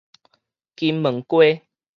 [0.75, 1.67] 金門街